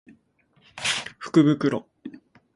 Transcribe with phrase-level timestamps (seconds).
[1.19, 1.85] 福袋